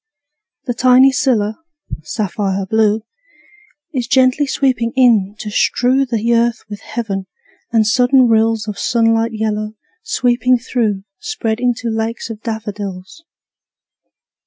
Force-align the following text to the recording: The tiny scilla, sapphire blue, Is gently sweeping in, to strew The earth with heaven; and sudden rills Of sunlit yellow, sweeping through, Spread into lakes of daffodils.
The 0.63 0.73
tiny 0.73 1.11
scilla, 1.11 1.59
sapphire 2.01 2.65
blue, 2.65 3.03
Is 3.93 4.07
gently 4.07 4.47
sweeping 4.47 4.93
in, 4.95 5.35
to 5.37 5.51
strew 5.51 6.07
The 6.07 6.33
earth 6.33 6.63
with 6.67 6.79
heaven; 6.79 7.27
and 7.71 7.85
sudden 7.85 8.27
rills 8.27 8.67
Of 8.67 8.79
sunlit 8.79 9.31
yellow, 9.35 9.73
sweeping 10.01 10.57
through, 10.57 11.03
Spread 11.19 11.59
into 11.59 11.91
lakes 11.91 12.31
of 12.31 12.41
daffodils. 12.41 13.23